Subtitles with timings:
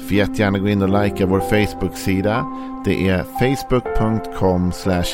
[0.00, 2.46] Får jättegärna gå in och likea vår Facebook-sida.
[2.84, 4.72] Det är facebook.com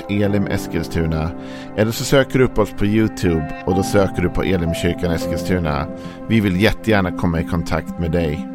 [0.08, 1.30] elimeskilstuna.
[1.76, 5.86] Eller så söker du upp oss på YouTube och då söker du på Elimkyrkan Eskilstuna.
[6.28, 8.48] Vi vill jättegärna komma i kontakt med dig.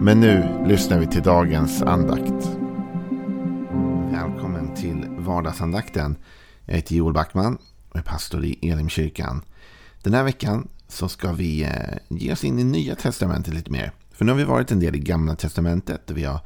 [0.00, 2.50] Men nu lyssnar vi till dagens andakt.
[4.12, 6.16] Välkommen till vardagsandakten.
[6.64, 9.42] Jag heter Joel Backman och är pastor i Elimkyrkan.
[10.02, 11.70] Den här veckan så ska vi eh,
[12.08, 13.92] ge oss in i Nya Testamentet lite mer.
[14.16, 16.10] För nu har vi varit en del i Gamla Testamentet.
[16.10, 16.40] Och vi har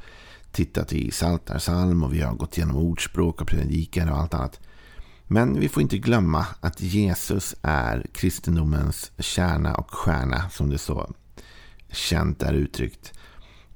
[0.51, 4.59] tittat i Psaltarpsalm och vi har gått igenom ordspråk och predikare och allt annat.
[5.27, 11.13] Men vi får inte glömma att Jesus är kristendomens kärna och stjärna som det så
[11.91, 13.13] känt är uttryckt.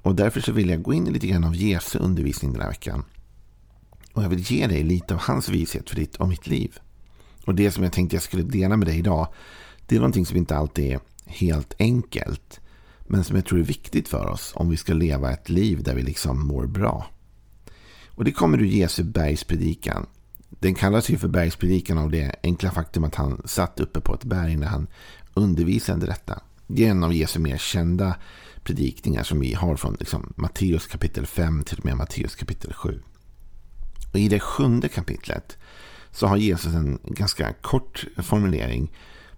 [0.01, 2.69] Och därför så vill jag gå in i lite grann av Jesu undervisning den här
[2.69, 3.03] veckan.
[4.13, 6.77] Och jag vill ge dig lite av hans vishet för ditt och mitt liv.
[7.45, 9.27] Och det som jag tänkte jag skulle dela med dig idag,
[9.85, 12.61] det är någonting som inte alltid är helt enkelt
[13.07, 15.95] men som jag tror är viktigt för oss om vi ska leva ett liv där
[15.95, 17.07] vi liksom mår bra.
[18.07, 20.05] Och det kommer ur Jesu bergspredikan.
[20.49, 24.23] Den kallas ju för bergspredikan av det enkla faktum att han satt uppe på ett
[24.23, 24.87] berg när han
[25.33, 26.39] undervisade detta.
[26.67, 28.15] Det är en av Jesu mer kända
[28.63, 33.01] predikningar som vi har från liksom, Matteus kapitel 5 till och med Matteus kapitel 7.
[34.13, 35.57] Och I det sjunde kapitlet
[36.11, 38.91] så har Jesus en ganska kort formulering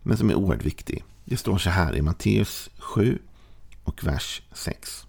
[0.03, 1.03] men som är oerhört viktig.
[1.25, 3.19] Det står så här i Matteus 7,
[3.87, 5.07] och vers 6.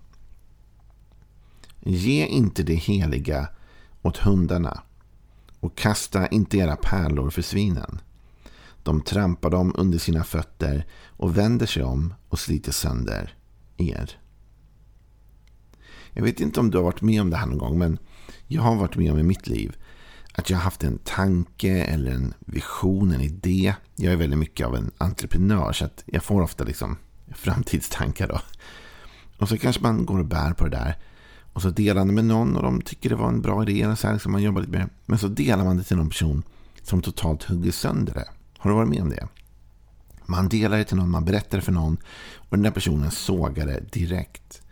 [1.81, 3.48] Ge inte det heliga
[4.03, 4.83] åt hundarna
[5.61, 8.01] och kasta inte era pärlor för svinen.
[8.83, 13.34] De trampar dem under sina fötter och vänder sig om och sliter sönder
[13.77, 14.21] er.
[16.12, 17.99] Jag vet inte om du har varit med om det här någon gång, men
[18.47, 19.77] jag har varit med om i mitt liv
[20.33, 23.75] att jag har haft en tanke eller en vision, en idé.
[23.97, 26.97] Jag är väldigt mycket av en entreprenör så att jag får ofta liksom
[27.34, 28.28] framtidstankar.
[28.28, 28.41] Då.
[29.39, 30.97] Och så kanske man går och bär på det där.
[31.53, 33.87] Och så delar man det med någon och de tycker det var en bra idé.
[33.87, 34.91] Och så här liksom man jobbar lite med.
[35.06, 36.43] Men så delar man det till någon person
[36.83, 38.28] som totalt hugger sönder det.
[38.59, 39.28] Har du varit med om det?
[40.27, 41.97] Man delar det till någon, man berättar det för någon.
[42.34, 44.62] Och den där personen sågar det direkt.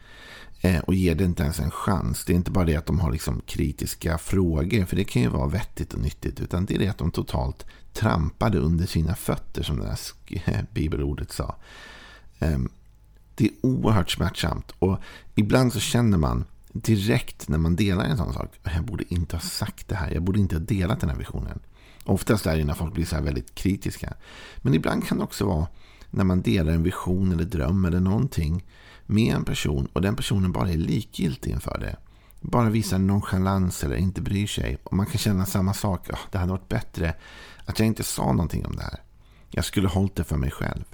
[0.61, 2.25] Eh, och ger det inte ens en chans.
[2.25, 4.85] Det är inte bara det att de har liksom kritiska frågor.
[4.85, 6.41] För det kan ju vara vettigt och nyttigt.
[6.41, 9.63] Utan det är det att de totalt trampade under sina fötter.
[9.63, 11.57] Som det där bibelordet sa.
[12.39, 12.69] Ehm,
[13.35, 14.73] det är oerhört smärtsamt.
[14.79, 14.99] Och
[15.35, 18.55] ibland så känner man direkt när man delar en sån sak.
[18.63, 20.11] Jag borde inte ha sagt det här.
[20.11, 21.59] Jag borde inte ha delat den här visionen.
[22.05, 24.15] Oftast är det när folk blir så här väldigt kritiska.
[24.57, 25.67] Men ibland kan det också vara
[26.11, 28.65] när man delar en vision eller dröm eller någonting
[29.07, 31.97] med en person och den personen bara är likgiltig inför det.
[32.41, 34.79] Bara visar nonchalans eller inte bryr sig.
[34.85, 36.11] Och man kan känna samma sak.
[36.11, 37.15] Oh, det hade varit bättre
[37.65, 39.03] att jag inte sa någonting om det här.
[39.51, 40.85] Jag skulle hållit det för mig själv.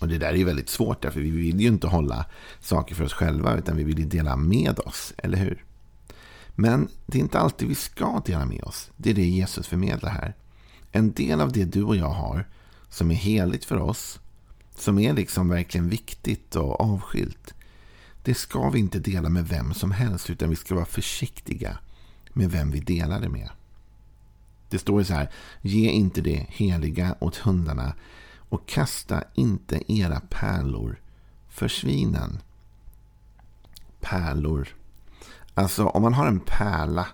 [0.00, 2.24] Och det där är ju väldigt svårt därför vi vill ju inte hålla
[2.60, 5.64] saker för oss själva utan vi vill ju dela med oss, eller hur?
[6.54, 8.90] Men det är inte alltid vi ska dela med oss.
[8.96, 10.34] Det är det Jesus förmedlar här.
[10.92, 12.48] En del av det du och jag har
[12.88, 14.20] som är heligt för oss,
[14.74, 17.54] som är liksom verkligen viktigt och avskilt.
[18.22, 21.78] Det ska vi inte dela med vem som helst utan vi ska vara försiktiga
[22.32, 23.50] med vem vi delar det med.
[24.68, 25.30] Det står så här,
[25.62, 27.94] ge inte det heliga åt hundarna
[28.54, 31.00] och kasta inte era pärlor
[31.48, 32.42] för svinen.
[34.00, 34.68] Pärlor.
[35.54, 37.06] Alltså om man har en pärla,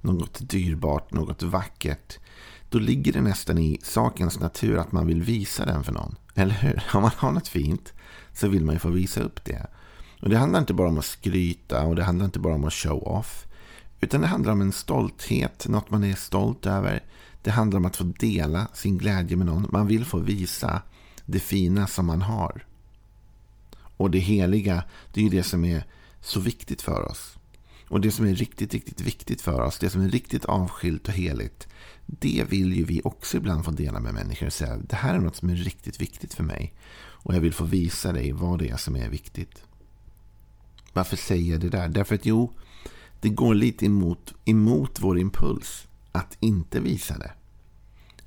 [0.00, 2.18] något dyrbart, något vackert.
[2.70, 6.16] Då ligger det nästan i sakens natur att man vill visa den för någon.
[6.34, 6.82] Eller hur?
[6.94, 7.92] Om man har något fint
[8.32, 9.66] så vill man ju få visa upp det.
[10.22, 12.72] Och Det handlar inte bara om att skryta och det handlar inte bara om att
[12.72, 13.46] show off.
[14.00, 17.02] Utan det handlar om en stolthet, något man är stolt över.
[17.46, 19.68] Det handlar om att få dela sin glädje med någon.
[19.72, 20.82] Man vill få visa
[21.24, 22.66] det fina som man har.
[23.96, 25.84] Och det heliga, det är ju det som är
[26.20, 27.38] så viktigt för oss.
[27.88, 31.14] Och det som är riktigt, riktigt viktigt för oss, det som är riktigt avskilt och
[31.14, 31.68] heligt,
[32.06, 35.18] det vill ju vi också ibland få dela med människor och säga, det här är
[35.18, 36.74] något som är riktigt viktigt för mig.
[36.98, 39.62] Och jag vill få visa dig vad det är som är viktigt.
[40.92, 41.88] Varför säger jag det där?
[41.88, 42.52] Därför att jo,
[43.20, 47.30] det går lite emot, emot vår impuls att inte visa det.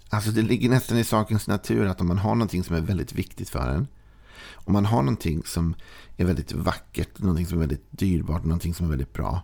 [0.09, 3.13] Alltså det ligger nästan i sakens natur att om man har någonting som är väldigt
[3.13, 3.87] viktigt för en.
[4.53, 5.75] Om man har någonting som
[6.17, 9.41] är väldigt vackert, någonting som är väldigt dyrbart, någonting som är väldigt bra.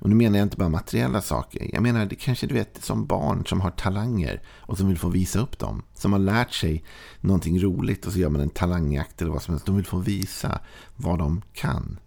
[0.00, 1.70] Och nu menar jag inte bara materiella saker.
[1.72, 5.08] Jag menar det kanske du vet som barn som har talanger och som vill få
[5.08, 5.82] visa upp dem.
[5.94, 6.84] Som har lärt sig
[7.20, 9.66] någonting roligt och så gör man en talangjakt eller vad som helst.
[9.66, 10.60] De vill få visa
[10.96, 11.98] vad de kan.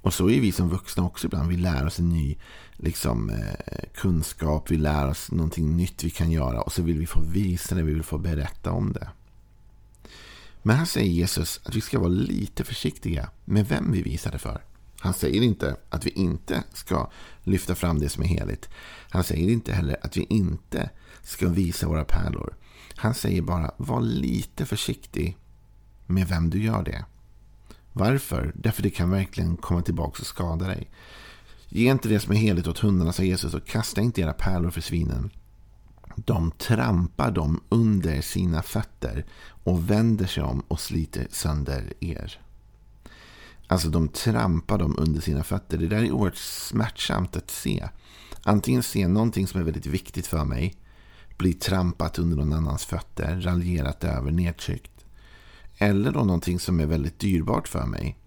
[0.00, 1.48] Och så är vi som vuxna också ibland.
[1.48, 2.36] Vi lär oss en ny
[2.76, 4.70] liksom, eh, kunskap.
[4.70, 6.60] Vi lär oss någonting nytt vi kan göra.
[6.60, 7.82] Och så vill vi få visa det.
[7.82, 9.08] Vi vill få berätta om det.
[10.62, 14.38] Men här säger Jesus att vi ska vara lite försiktiga med vem vi visar det
[14.38, 14.62] för.
[14.98, 17.10] Han säger inte att vi inte ska
[17.42, 18.68] lyfta fram det som är heligt.
[19.10, 20.90] Han säger inte heller att vi inte
[21.22, 22.56] ska visa våra pärlor.
[22.96, 25.36] Han säger bara var lite försiktig
[26.06, 27.04] med vem du gör det.
[27.92, 28.52] Varför?
[28.54, 30.90] Därför det kan verkligen komma tillbaka och skada dig.
[31.76, 34.70] Ge inte det som är heligt åt hundarna, sa Jesus, och kasta inte era pärlor
[34.70, 35.30] för svinen.
[36.16, 39.24] De trampar dem under sina fötter
[39.64, 42.40] och vänder sig om och sliter sönder er.
[43.66, 45.78] Alltså de trampar dem under sina fötter.
[45.78, 47.88] Det där är oerhört smärtsamt att se.
[48.42, 50.74] Antingen se någonting som är väldigt viktigt för mig
[51.36, 55.04] bli trampat under någon annans fötter, raljerat över, nedtryckt.
[55.78, 58.18] Eller då någonting som är väldigt dyrbart för mig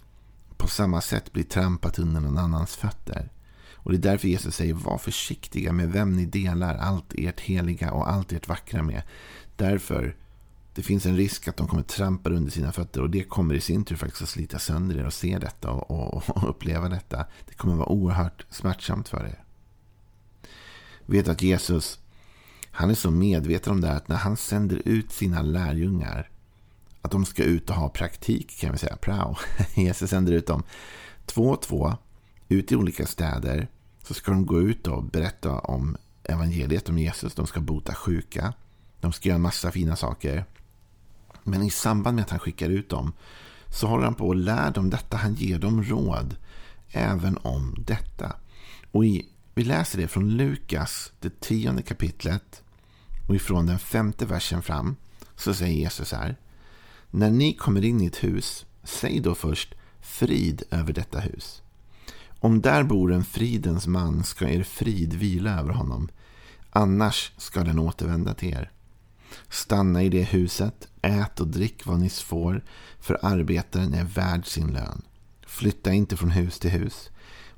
[0.58, 3.32] på samma sätt bli trampat under någon annans fötter.
[3.88, 7.92] Och det är därför Jesus säger var försiktiga med vem ni delar allt ert heliga
[7.92, 9.02] och allt ert vackra med.
[9.56, 10.16] Därför
[10.74, 13.62] det finns en risk att de kommer trampa under sina fötter och det kommer i
[13.62, 17.26] sin tur faktiskt att slita sönder er och se detta och, och, och uppleva detta.
[17.48, 19.44] Det kommer vara oerhört smärtsamt för er.
[21.06, 22.00] Vet att Jesus,
[22.72, 26.30] han är så medveten om det här att när han sänder ut sina lärjungar
[27.02, 29.38] att de ska ut och ha praktik kan vi säga, prao.
[29.76, 30.64] Jesus sänder ut dem
[31.26, 31.94] två och två
[32.50, 33.68] ut i olika städer.
[34.08, 37.36] Så ska de gå ut och berätta om evangeliet om Jesus.
[37.36, 38.54] De ska bota sjuka.
[39.00, 40.46] De ska göra en massa fina saker.
[41.44, 43.14] Men i samband med att han skickar ut dem
[43.70, 45.18] så håller han på och lär dem detta.
[45.18, 46.36] Han ger dem råd
[46.92, 48.36] även om detta.
[48.92, 52.64] Och i, vi läser det från Lukas, det tionde kapitlet.
[53.28, 54.96] Och ifrån den femte versen fram
[55.36, 56.36] så säger Jesus här.
[57.12, 61.62] När ni kommer in i ett hus, säg då först frid över detta hus.
[62.40, 66.10] Om där bor en fridens man ska er frid vila över honom.
[66.70, 68.72] Annars ska den återvända till er.
[69.50, 72.64] Stanna i det huset, ät och drick vad ni får,
[73.00, 75.02] för arbetaren är värd sin lön.
[75.48, 77.10] Flytta inte från hus till hus.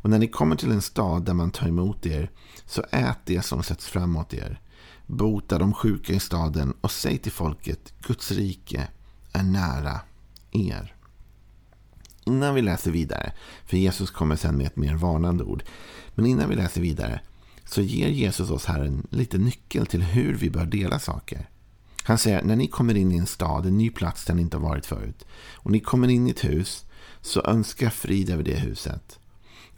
[0.02, 2.32] Och när ni kommer till en stad där man tar emot er,
[2.66, 4.62] så ät det som sätts framåt er.
[5.06, 8.88] Bota de sjuka i staden och säg till folket, Guds rike
[9.34, 10.00] är nära
[10.52, 10.96] er.
[12.26, 13.32] Innan vi läser vidare,
[13.66, 15.64] för Jesus kommer sen med ett mer varnande ord.
[16.16, 17.22] Men innan vi läser vidare
[17.66, 21.50] så ger Jesus oss här en liten nyckel till hur vi bör dela saker.
[22.04, 24.58] Han säger, när ni kommer in i en stad, en ny plats där ni inte
[24.58, 25.26] har varit förut.
[25.56, 26.86] Och ni kommer in i ett hus,
[27.22, 29.20] så önska frid över det huset.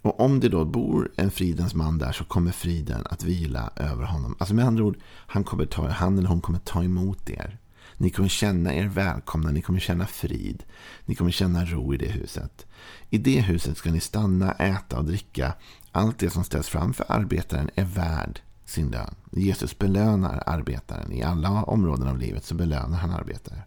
[0.02, 4.04] Och om det då bor en fridens man där så kommer friden att vila över
[4.04, 4.36] honom.
[4.38, 4.96] Alltså med andra ord,
[5.26, 7.58] han, kommer ta, han eller hon kommer ta emot er.
[8.02, 10.64] Ni kommer känna er välkomna, ni kommer känna frid.
[11.04, 12.66] Ni kommer känna ro i det huset.
[13.10, 15.54] I det huset ska ni stanna, äta och dricka.
[15.92, 19.14] Allt det som ställs fram för arbetaren är värd sin lön.
[19.30, 21.12] Jesus belönar arbetaren.
[21.12, 23.62] I alla områden av livet så belönar han arbetare.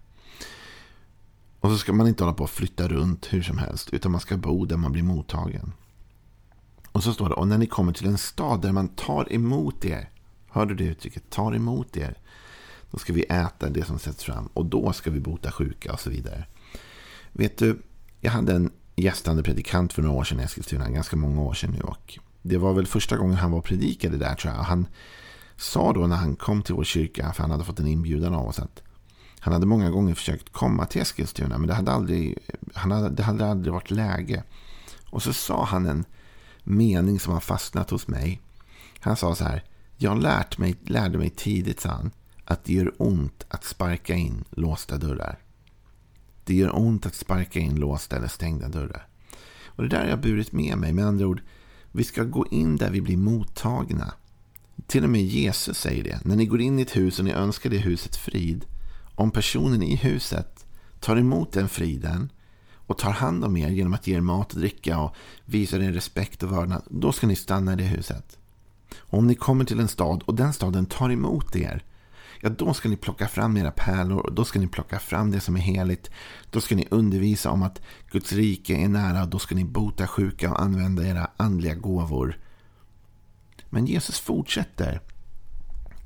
[1.60, 3.90] Och så ska man inte hålla på att flytta runt hur som helst.
[3.90, 5.74] Utan man ska bo där man blir mottagen.
[6.92, 9.86] Och så står det, och när ni kommer till en stad där man tar emot
[9.86, 10.10] er.
[10.50, 11.30] Hör du det uttrycket?
[11.30, 12.18] Tar emot er.
[12.96, 14.50] Då ska vi äta det som sätts fram.
[14.54, 16.46] Och då ska vi bota sjuka och så vidare.
[17.32, 17.82] Vet du,
[18.22, 20.90] jag hade en gästande predikant för några år sedan i Eskilstuna.
[20.90, 21.80] Ganska många år sedan nu.
[21.80, 24.62] Och det var väl första gången han var predikade där tror jag.
[24.62, 24.88] Han
[25.58, 28.48] sa då när han kom till vår kyrka, för han hade fått en inbjudan av
[28.48, 28.84] oss, att
[29.40, 32.38] han hade många gånger försökt komma till Eskilstuna, men det hade aldrig,
[32.74, 34.44] han hade, det hade aldrig varit läge.
[35.10, 36.06] Och så sa han en
[36.64, 38.42] mening som har fastnat hos mig.
[39.00, 39.64] Han sa så här,
[39.98, 42.12] jag lärt mig, lärde mig tidigt, sa han,
[42.46, 45.40] att det gör ont att sparka in låsta dörrar.
[46.44, 49.08] Det gör ont att sparka in låsta eller stängda dörrar.
[49.66, 50.94] Och det där har jag burit med mig.
[50.94, 51.42] Med andra ord,
[51.92, 54.14] vi ska gå in där vi blir mottagna.
[54.88, 56.20] Till och med Jesus säger det.
[56.24, 58.66] När ni går in i ett hus och ni önskar det huset frid.
[59.16, 60.66] Om personen i huset
[61.00, 62.32] tar emot den friden
[62.76, 65.92] och tar hand om er genom att ge er mat och dricka och visar er
[65.92, 66.84] respekt och vördnad.
[66.90, 68.38] Då ska ni stanna i det huset.
[68.98, 71.84] Och om ni kommer till en stad och den staden tar emot er
[72.42, 75.40] ja då ska ni plocka fram era pärlor och då ska ni plocka fram det
[75.40, 76.10] som är heligt.
[76.50, 80.08] Då ska ni undervisa om att Guds rike är nära och då ska ni bota
[80.08, 82.38] sjuka och använda era andliga gåvor.
[83.70, 85.02] Men Jesus fortsätter.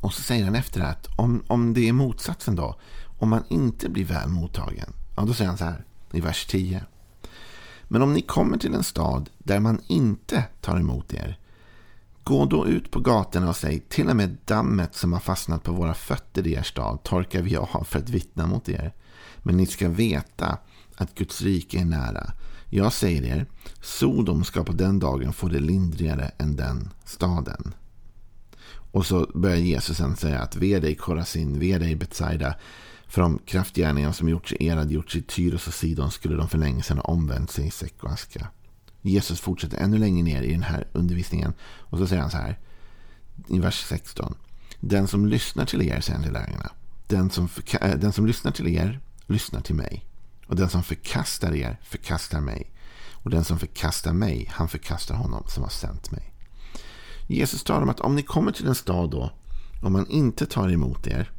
[0.02, 2.80] Och så säger han efter att om, om det är motsatsen då,
[3.20, 6.84] om man inte blir väl mottagen, ja då säger han så här i vers 10.
[7.88, 11.38] Men om ni kommer till en stad där man inte tar emot er,
[12.30, 15.72] Gå då ut på gatorna och säg till och med dammet som har fastnat på
[15.72, 18.94] våra fötter i er stad torkar vi av för att vittna mot er.
[19.38, 20.58] Men ni ska veta
[20.96, 22.32] att Guds rike är nära.
[22.70, 23.46] Jag säger er,
[23.82, 27.74] Sodom ska på den dagen få det lindrigare än den staden.
[28.92, 32.56] Och så börjar Jesus sen säga att ve dig Korasin, ve dig Betsaida.
[33.08, 36.50] För de kraftgärningar som gjorts i er hade gjorts i Tyros och Sidon skulle de
[36.50, 38.48] för länge sedan ha omvänt sig i säck och aska.
[39.02, 41.54] Jesus fortsätter ännu längre ner i den här undervisningen.
[41.62, 42.60] Och så säger han så här.
[43.48, 44.36] I vers 16.
[44.80, 46.72] Den som lyssnar till er, säger han till lärjungarna.
[47.08, 47.50] Den som,
[47.82, 50.06] eh, den som lyssnar till er, lyssnar till mig.
[50.48, 52.72] Och den som förkastar er, förkastar mig.
[53.12, 56.34] Och den som förkastar mig, han förkastar honom som har sänt mig.
[57.28, 59.32] Jesus talar om att om ni kommer till en stad då,
[59.82, 61.32] om man inte tar emot er,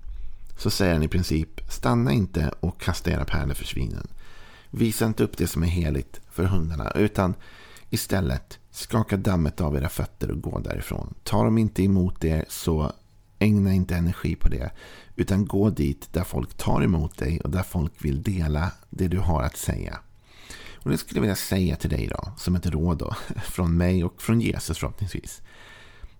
[0.58, 4.06] så säger han i princip, stanna inte och kasta era pärlor för svinen.
[4.70, 7.34] Visa inte upp det som är heligt för hundarna, utan
[7.90, 11.14] istället skaka dammet av era fötter och gå därifrån.
[11.24, 12.92] Tar de inte emot er så
[13.38, 14.70] ägna inte energi på det,
[15.16, 19.18] utan gå dit där folk tar emot dig och där folk vill dela det du
[19.18, 19.98] har att säga.
[20.82, 24.04] Och Det skulle jag vilja säga till dig då, som ett råd då, från mig
[24.04, 25.42] och från Jesus förhoppningsvis.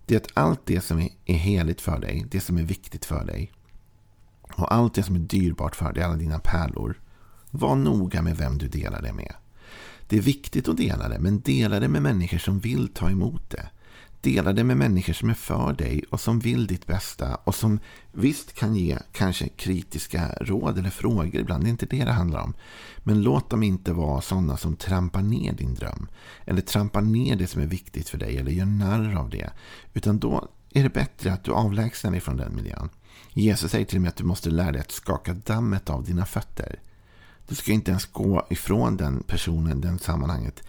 [0.06, 3.24] Det är att allt det som är heligt för dig, det som är viktigt för
[3.24, 3.52] dig
[4.52, 7.00] och allt det som är dyrbart för dig, alla dina pärlor,
[7.50, 9.34] var noga med vem du delar det med.
[10.10, 13.50] Det är viktigt att dela det, men dela det med människor som vill ta emot
[13.50, 13.68] det.
[14.20, 17.78] Dela det med människor som är för dig och som vill ditt bästa och som
[18.12, 21.64] visst kan ge kanske kritiska råd eller frågor ibland.
[21.64, 22.54] Det är inte det det handlar om.
[22.98, 26.08] Men låt dem inte vara sådana som trampar ner din dröm.
[26.44, 29.50] Eller trampar ner det som är viktigt för dig eller gör narr av det.
[29.94, 32.88] Utan då är det bättre att du avlägsnar dig från den miljön.
[33.32, 36.26] Jesus säger till och med att du måste lära dig att skaka dammet av dina
[36.26, 36.80] fötter.
[37.50, 40.62] Du ska inte ens gå ifrån den personen, den sammanhanget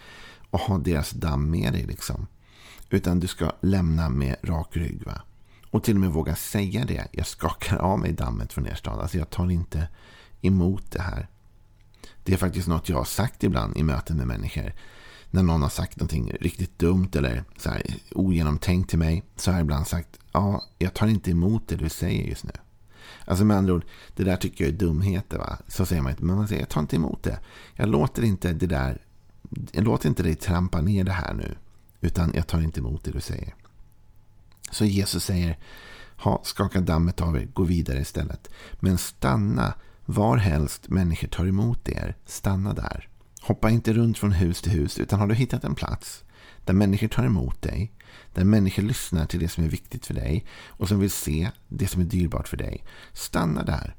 [0.50, 1.86] och ha deras damm med dig.
[1.86, 2.26] Liksom.
[2.90, 5.06] Utan du ska lämna med rak rygg.
[5.06, 5.22] Va?
[5.70, 7.08] Och till och med våga säga det.
[7.12, 9.00] Jag skakar av mig dammet från er stad.
[9.00, 9.88] Alltså jag tar inte
[10.40, 11.28] emot det här.
[12.24, 14.72] Det är faktiskt något jag har sagt ibland i möten med människor.
[15.30, 19.22] När någon har sagt någonting riktigt dumt eller så här ogenomtänkt till mig.
[19.36, 20.18] Så har jag ibland sagt.
[20.32, 22.52] Ja, jag tar inte emot det du säger just nu.
[23.24, 23.84] Alltså med andra ord,
[24.16, 25.38] det där tycker jag är dumheter.
[25.38, 25.58] Va?
[25.68, 26.24] Så säger man inte.
[26.24, 27.38] Men man säger, jag tar inte emot det.
[27.74, 29.00] Jag låter inte det där.
[29.72, 31.54] Jag låter inte dig trampa ner det här nu.
[32.00, 33.54] Utan jag tar inte emot det du säger.
[34.70, 35.58] Så Jesus säger,
[36.16, 38.48] ha, skaka dammet av er, gå vidare istället.
[38.80, 42.16] Men stanna var helst människor tar emot er.
[42.26, 43.08] Stanna där.
[43.42, 46.24] Hoppa inte runt från hus till hus, utan har du hittat en plats
[46.64, 47.92] där människor tar emot dig,
[48.34, 51.86] där människor lyssnar till det som är viktigt för dig och som vill se det
[51.86, 52.84] som är dyrbart för dig.
[53.12, 53.96] Stanna där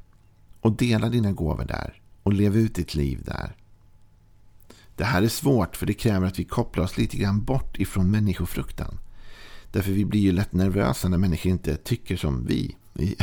[0.62, 3.56] och dela dina gåvor där och lev ut ditt liv där.
[4.96, 8.12] Det här är svårt för det kräver att vi kopplar oss lite grann bort ifrån
[8.12, 9.00] människofruktan.
[9.72, 12.76] Därför vi blir ju lätt nervösa när människor inte tycker som vi.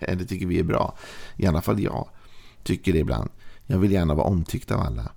[0.00, 0.98] Eller tycker vi är bra.
[1.36, 2.08] I alla fall jag
[2.62, 3.30] tycker det ibland.
[3.66, 5.12] Jag vill gärna vara omtyckt av alla.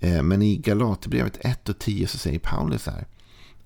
[0.00, 3.06] Eh, men i Galaterbrevet 1 och 10 så säger Paulus här.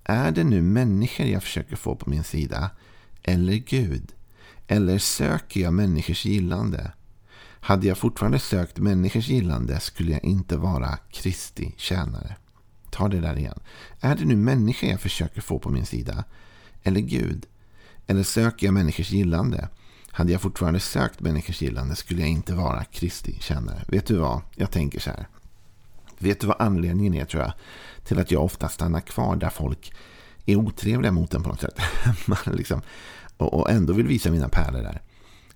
[0.04, 2.70] Är det nu människor jag försöker få på min sida?
[3.22, 4.12] Eller Gud?
[4.66, 6.92] Eller söker jag människors gillande?
[7.60, 12.36] Hade jag fortfarande sökt människors gillande skulle jag inte vara Kristi tjänare.
[12.90, 13.60] Ta det där igen.
[14.00, 16.24] Är det nu människor jag försöker få på min sida?
[16.82, 17.46] Eller Gud?
[18.06, 19.68] Eller söker jag människors gillande?
[20.10, 23.84] Hade jag fortfarande sökt människors gillande skulle jag inte vara Kristi tjänare.
[23.88, 24.40] Vet du vad?
[24.56, 25.28] Jag tänker så här.
[26.24, 27.52] Vet du vad anledningen är tror jag?
[28.04, 29.92] Till att jag ofta stannar kvar där folk
[30.46, 31.78] är otrevliga mot en på något sätt.
[32.46, 32.82] liksom,
[33.36, 35.02] och, och ändå vill visa mina pärlor där.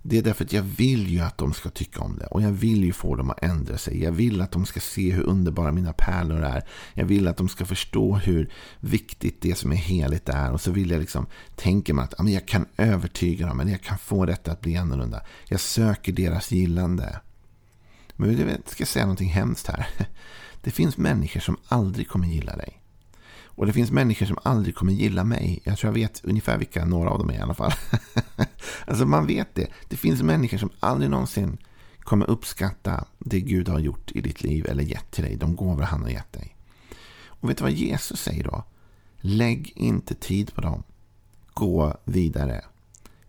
[0.03, 2.27] Det är därför att jag vill ju att de ska tycka om det.
[2.27, 4.03] Och jag vill ju få dem att ändra sig.
[4.03, 6.63] Jag vill att de ska se hur underbara mina pärlor är.
[6.95, 10.53] Jag vill att de ska förstå hur viktigt det som är heligt är.
[10.53, 13.61] Och så vill jag liksom tänker man att ja, men jag kan övertyga dem.
[13.61, 15.23] Eller jag kan få detta att bli annorlunda.
[15.49, 17.21] Jag söker deras gillande.
[18.17, 19.89] Men jag ska säga någonting hemskt här.
[20.62, 22.83] Det finns människor som aldrig kommer gilla dig.
[23.59, 25.61] Och det finns människor som aldrig kommer gilla mig.
[25.65, 27.73] Jag tror jag vet ungefär vilka några av dem är i alla fall.
[28.87, 29.67] alltså man vet det.
[29.88, 31.59] Det finns människor som aldrig någonsin
[32.00, 35.37] kommer uppskatta det Gud har gjort i ditt liv eller gett till dig.
[35.37, 36.57] De gåvor han har gett dig.
[37.27, 38.65] Och vet du vad Jesus säger då?
[39.21, 40.83] Lägg inte tid på dem.
[41.55, 42.65] Gå vidare.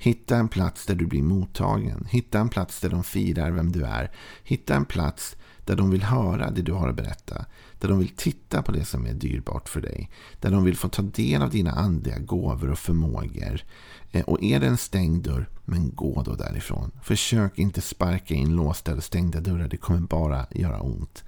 [0.02, 2.08] Hitta en plats där du blir mottagen.
[2.10, 4.12] Hitta en plats där de firar vem du är.
[4.44, 7.46] Hitta en plats där de vill höra det du har att berätta.
[7.80, 10.10] Där de vill titta på det som är dyrbart för dig.
[10.40, 13.62] Där de vill få ta del av dina andliga gåvor och förmågor.
[14.12, 16.92] Eh, och är det en stängd dörr, men gå då därifrån.
[17.04, 19.68] Försök inte sparka in låsta eller stängda dörrar.
[19.68, 21.24] Det kommer bara göra ont.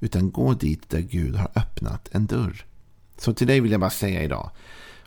[0.00, 2.64] Utan gå dit där Gud har öppnat en dörr.
[3.16, 4.50] Så till dig vill jag bara säga idag.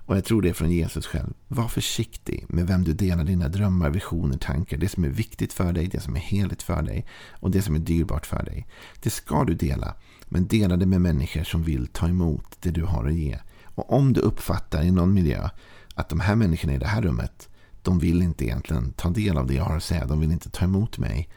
[0.07, 1.33] Och jag tror det är från Jesus själv.
[1.47, 4.77] Var försiktig med vem du delar dina drömmar, visioner, tankar.
[4.77, 7.75] Det som är viktigt för dig, det som är heligt för dig och det som
[7.75, 8.67] är dyrbart för dig.
[9.01, 9.95] Det ska du dela.
[10.25, 13.39] Men dela det med människor som vill ta emot det du har att ge.
[13.65, 15.49] Och om du uppfattar i någon miljö
[15.95, 17.49] att de här människorna i det här rummet,
[17.81, 20.05] de vill inte egentligen ta del av det jag har att säga.
[20.05, 21.29] De vill inte ta emot mig.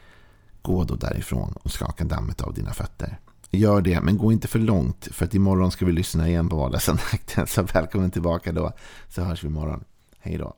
[0.61, 3.19] Gå då därifrån och skaka dammet av dina fötter.
[3.51, 5.07] Gör det, men gå inte för långt.
[5.11, 7.47] För att imorgon ska vi lyssna igen på vardagsandakten.
[7.47, 8.71] Så välkommen tillbaka då.
[9.09, 9.83] Så hörs vi imorgon.
[10.19, 10.53] Hej då.